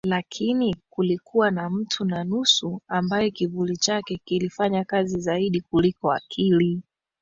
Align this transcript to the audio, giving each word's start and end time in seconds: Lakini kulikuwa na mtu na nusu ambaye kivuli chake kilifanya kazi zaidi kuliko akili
Lakini 0.07 0.75
kulikuwa 0.89 1.51
na 1.51 1.69
mtu 1.69 2.05
na 2.05 2.23
nusu 2.23 2.81
ambaye 2.87 3.31
kivuli 3.31 3.77
chake 3.77 4.19
kilifanya 4.25 4.83
kazi 4.83 5.19
zaidi 5.21 5.61
kuliko 5.61 6.11
akili 6.13 6.81